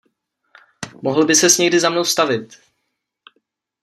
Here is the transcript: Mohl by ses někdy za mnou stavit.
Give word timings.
Mohl 1.01 1.25
by 1.25 1.35
ses 1.35 1.57
někdy 1.57 1.79
za 1.79 1.89
mnou 1.89 2.03
stavit. 2.03 2.57